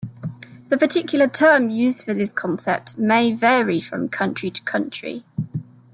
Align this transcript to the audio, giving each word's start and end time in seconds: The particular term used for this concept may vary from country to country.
The 0.69 0.79
particular 0.79 1.27
term 1.27 1.69
used 1.69 2.03
for 2.03 2.15
this 2.15 2.31
concept 2.33 2.97
may 2.97 3.33
vary 3.33 3.79
from 3.79 4.09
country 4.09 4.49
to 4.49 4.61
country. 4.63 5.25